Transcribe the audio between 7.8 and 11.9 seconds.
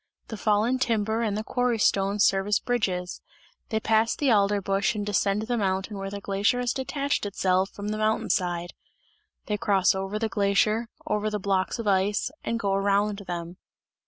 the mountain side; they cross over the glacier, over the blocks of